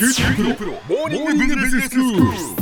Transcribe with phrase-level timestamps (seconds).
[0.00, 2.59] 九州大学モーニングビジネススクール。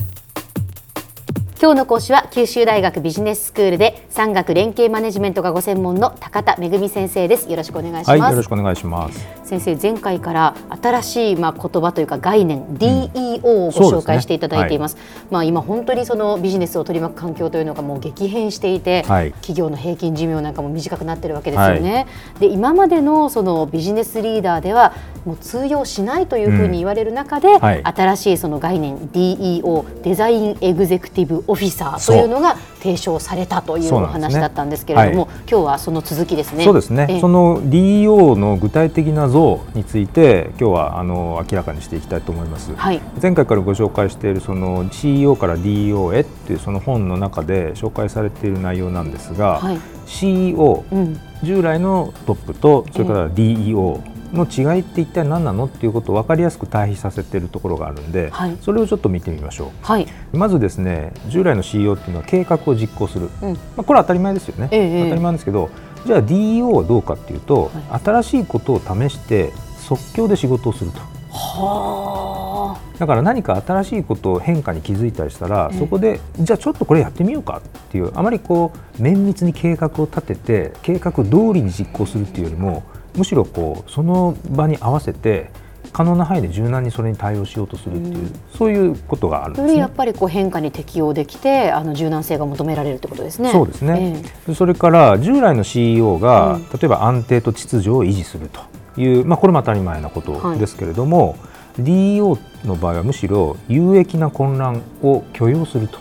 [1.60, 7.50] 今日の講師は九州大学ビジネススクールで産学連携マネジメントがご専門の高田恵先生です。
[7.50, 9.26] よろしくお願いします、はい、よろしくお願いします。
[9.42, 22.06] 先生前回から新しいまあ言葉というか概念、うん、DEO をご紹介していただいています、ねはい、まあ今本当にそのビジネスを取り巻く環境というのがもう激変していて、はい、企業の平均寿命なんかも短くなってるわけですよね、
[22.38, 24.94] で今までのそのビジネスリーダーでは
[25.24, 36.62] もう通用しないというふうに言われる中で、うん、新しいその概念 DEO デザインエグゼクティブオフィサーというのが提唱されたというお話だったんですけれども、ねはい、今日はその続きですね。
[36.62, 37.18] そうですね。
[37.20, 42.74] その DEO の具体的な像について今日はあの明らかにしていきたいと思います。
[42.76, 65.70] はい、前回からご紹介しているその CEO から DEO へっていうその本の中で紹介されている内容なんですが、はい、CEO、うん、従来のトップとそれから DEO、の違いって一体何なのっていうことを分かりやすく対比させているところがあるんで、はい、それをちょっと見てみましょう、はい、まずですね従来の CEO っていうのは計画を実行する、うん、まあ、これは当たり前ですよね、ええ、当たり前ですけど
[66.06, 71.00] じゃあ DEO はどうかっていうと、はい、新しいことを試して即興で仕事をすると。
[71.30, 81.22] はだから何か新しいことを変化に気づいたりしたら、そこでじゃあちょっとこれやってみようかっていうあまりこう綿密に計画を立てて計画通
[81.54, 82.82] りに実行するっていうよりも
[83.16, 85.50] むしろこうその場に合わせて
[85.92, 93.50] 可能な範囲で柔軟にそれに対応しようとするっていう、うん、そういうことがあるんです、ね、やっぱりこう変化に適応できてあの柔軟性が求められるってことですね。
[93.50, 101.34] そうですね、えー、それから従来の CEO が、うん、例えば安定と秩序を維持するという、まあ、これも当たり前なことですけれども、は
[101.78, 105.98] い、DEO の場合はむしろ有益な混乱を許容すると。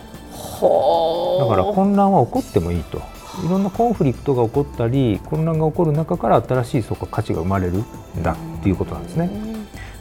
[1.38, 3.00] だから混乱は起こってもいいと。
[3.44, 7.84] いろんなコンフリクトが起こったり混乱が起こる中から新しいそこ価値が生まれる
[8.18, 9.30] んだっていうことなんですね。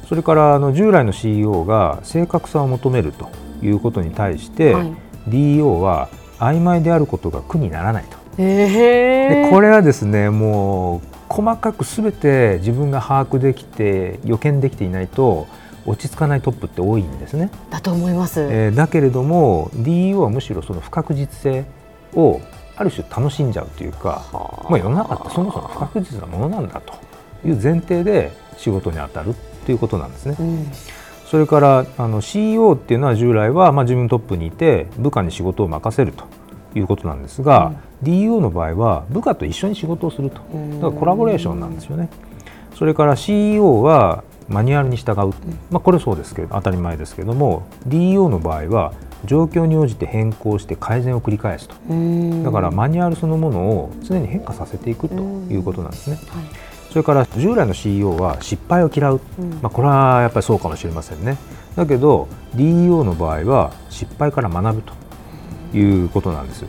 [0.07, 3.29] それからあの従来の CEO が正確さを求めると
[3.61, 4.93] いうことに対して、はい、
[5.27, 8.17] DEO は曖昧であることが苦にならないと。
[8.37, 15.47] でこれはですねもう細かくすべて自分が把握できて予見できていないと
[15.87, 17.49] 落ち着かないトップって多いんですね。
[17.69, 18.41] だと思います。
[18.41, 21.65] えー、だけれども DEO はむしろその不確実性
[22.13, 22.39] を
[22.77, 24.23] ある種楽しんじゃうというか、
[24.69, 26.93] まあ、世の中ってそもそも不確実なものなんだと
[27.47, 29.33] いう前提で仕事に当たる
[29.65, 30.35] ということなんですね。
[30.39, 30.71] うん、
[31.25, 36.25] それからあの CEO っていうのは従来はまあ自分トップにいて部下に仕事を任せると
[36.75, 37.73] いうことなんですが、
[38.03, 40.37] うん、DEO の場合は部下と一緒に仕事をすると。
[40.37, 42.09] だからコラボレーションなんですよね。
[42.75, 45.33] それから CEO はマニュアルに従う、
[45.71, 48.93] まあ、これそうですけど当たり前ですけども DEO の場合は
[49.27, 51.75] 状況に応じて変更して改善を繰り返すと。
[52.43, 56.15] だからマニュアルそのものを常に変化させていくということなんですね。
[56.15, 56.45] はい、
[56.89, 59.21] それから従来の CEO は失敗を嫌う、
[59.61, 61.37] まあ、これはやっぱりそうかもしれませんね。
[61.75, 64.93] だけど DEO の場合は失敗から学ぶと
[65.73, 66.65] いうことなんです。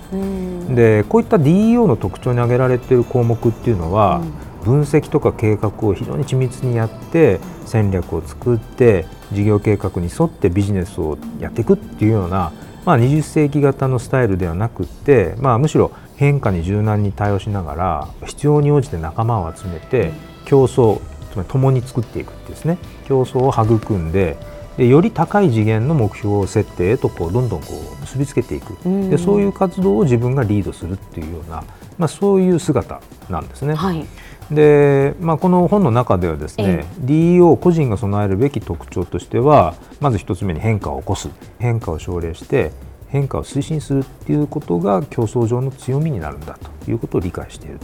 [0.74, 4.20] でこういった DEO の特徴に挙げられている項目っていうのは、
[4.64, 12.52] 分析とか計画を非常に緻密にやって戦略を作って事業計画に沿ってビジネスをやっていくっていうような、
[12.84, 20.12] まあ、20世紀型のスタイルではなくって、まあ、むしろ変化に柔軟に対応しながら必要に応じて仲間を集めて
[20.44, 22.78] 競争つまり共に作っていくですね。
[23.06, 24.36] 競争を育んで
[24.78, 28.74] でより高い次元の目標設定へとこうどんどんこう結びつけていく。
[29.10, 31.64] でそういう活動を自分がリードするっていうような、
[31.98, 33.74] まあ、そういう姿なんですね。
[33.74, 34.06] はい。
[34.52, 41.28] でまあ、この本の中ではですね、DEO 個人が備えるべき特徴としてはまず1つ目に変化を起こす。
[41.58, 42.70] 変化を奨励して
[43.08, 47.80] 変化を推進するっていうことが競争上の強みになるんだということを理解している、うん、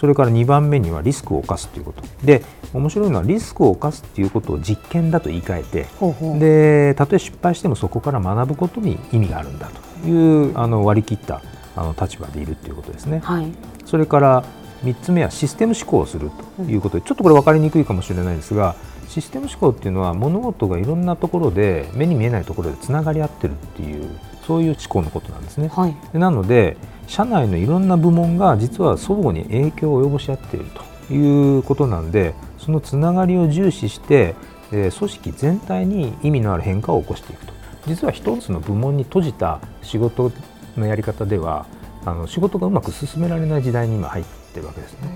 [0.00, 2.02] それから2番目にはリスクを冒すということ。
[2.24, 6.38] で面白いのはリスクを冒すっていうことを実験だと言い換えてほうほう。
[6.38, 9.68] でたとえ失敗してもそこから学ぶことに意味があるんだ
[10.02, 11.42] というあの割り切った
[11.76, 13.20] あの立場でいるということですね。
[13.22, 13.52] はい、
[13.84, 14.44] それから
[14.84, 24.08] 3つ目はシステム思考をするということで、ちょっとこれ分かりにくいかもしれないですがシステム思考っていうのは物事がいろんなところで目に見えないところでつながり合ってるっていう
[24.46, 25.68] そういう思考のことなんですね。
[25.68, 26.78] はい、なので
[27.10, 30.66] 社内のいろんな部門が実は相互に影響を及ぼし合っている
[31.08, 34.36] ということなんでそのつながりを重視して、
[34.70, 37.52] え組織全体に意味のある変化を起こしていくと
[37.86, 40.30] 実は一つの部門に閉じた仕事
[40.76, 41.66] のやり方では
[42.04, 45.08] あの仕事がうまく進められない時代に今入ってってるわけですね。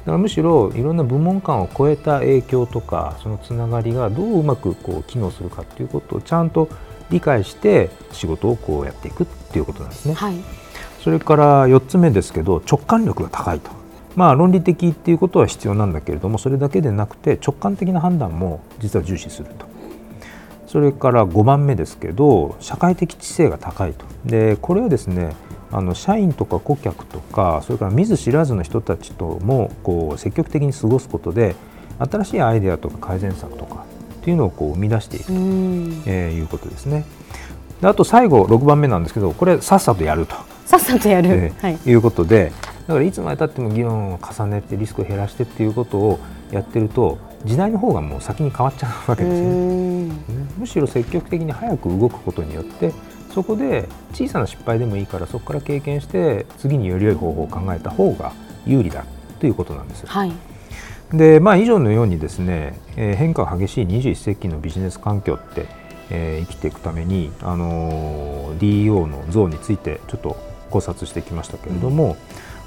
[0.00, 6.68] だからむしろいろんな部門間を超えた影響とかそのつながりがどううまくこう機能するかっていうことをちゃんと
[7.10, 10.14] 理解して仕事をこうやっていくっていうことなんですね。
[10.14, 10.36] はい、
[11.00, 13.70] それから4つ目ですけど直感力が高いと。
[14.16, 19.66] まあ論理的っていうことは必要なんだけれどもそれだけでなくて直感的な判断も実は重視すると。
[20.66, 25.34] それから5番目ですけど社会的知性が高いとでこれはですね
[25.70, 31.56] あの社員とか顧客とかそれから見ず知らずの人たちともこう積極的に過ごすことで
[31.98, 33.86] 新しいアイデアとか改善策とか
[34.20, 37.04] っていうのをこう生み出していくと、えー、いうことですね。
[37.80, 40.36] であと最後6番目なんですけどこれさっさとやると。
[40.68, 42.52] さっさとやる、えー、はい、いうことで
[42.86, 46.18] だからいつまでたっても議論を重ねてリスクを減らしてっていうことを
[46.50, 47.16] やってると
[47.46, 50.14] 時代の方がもう先に変わっちゃうわけですよね。
[50.58, 52.92] むしろ積極的に早く動くことによって
[53.32, 58.34] そこで小さな失敗でもいいからそこから経験して次により良い方法を考えた方が
[58.66, 59.06] 有利だ
[59.40, 60.06] ということなんです。
[60.06, 60.32] はい。
[61.14, 65.66] でまあ、以上のようにですね、えー、変化が激しい21世紀のビジネス環境って、
[66.10, 72.16] えー、生きていくために、あのー、DEO の像についてちょっと考察してきましたけれども、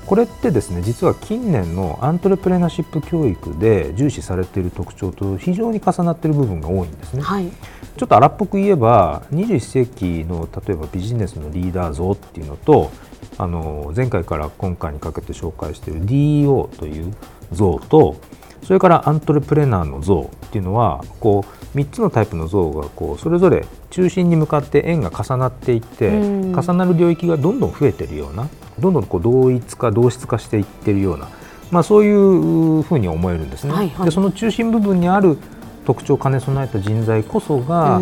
[0.01, 7.21] うん、これってですね実は近年のアントレプレナシップ教育で重視されている特徴と非常に重なっている部分が多いんですね。
[7.21, 7.49] はい、
[7.97, 12.91] ちょっと荒っぽく言えば21世紀の例えばビジネスのリーダー像っていうのと
[13.37, 17.13] あの前回から今回にかけて紹介している DEO という
[17.51, 18.17] 像と
[18.63, 28.47] それからアントレプレナーの像っていうのはこう3つのタイプの像がこうそれぞれ中心に向かって円が重なっていって、重なる領域がどんどん増えているような
[28.79, 31.29] どんどんこう同一化同質化していっているような、
[31.71, 33.73] まあ、そういうふうに思えるんですね。
[33.73, 35.37] はいはい、でその中心部分にある
[35.85, 37.99] 特徴を兼ね備えた人材こそが、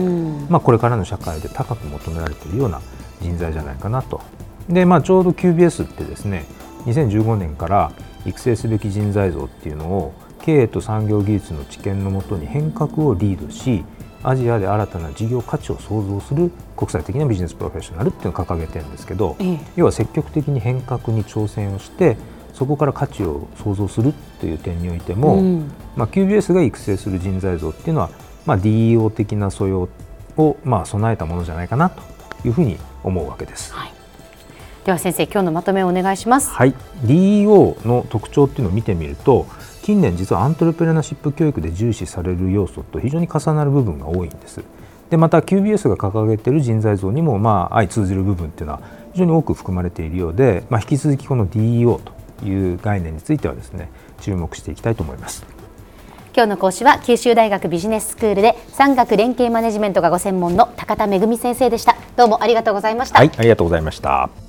[0.49, 2.81] まあ、これからの社会で高く求められているような
[3.21, 4.21] 人材じゃないかなと。
[4.67, 6.45] でまあ、ちょうど QBS ってですね
[6.85, 7.91] 2015年から
[8.25, 13.83] 育成すべき人材像っていうのを経営と産業技術の知見のもとに変革をリードし
[14.23, 22.17] アジアで新たな事業価値を創造する国際的なビジネスプロフェッショナルっていうのを掲げてるんですけど、ええ、要は積極的に変革に挑戦をして
[22.53, 28.09] そこから価値を創造するという点においても、うん、まあ、QBS が育成する人材像っていうのは、
[28.45, 29.87] まあ、DEO 的な素養
[30.35, 32.01] をまあ備えたものじゃないかなと
[32.45, 33.73] いうふうに思うわけです。
[33.73, 33.93] はい。
[34.85, 36.49] では先生今日のまとめをお願いします。
[36.49, 36.73] はい。
[37.05, 39.45] DEO の特徴っていうのを見てみると
[39.89, 44.61] 近年実はアントレプレナシップ教育で重視される要素と非常に重なる部分が多いんです。
[45.09, 48.81] でまた QBS が掲げている人材像にもまあ相通じる部分っていうのは
[49.13, 51.99] 非常に多く含まれているようで、まあ、引き続きこの DEO
[52.39, 53.89] という概念についてはですね
[54.21, 55.43] 注目していきたいと思います。
[56.35, 61.97] 今日の講師は九州大学ビジネススクールで産学連携マネジメントがご専門の高田恵先生でした。
[62.15, 63.17] どうもありがとうございました。
[63.17, 64.48] はいありがとうございました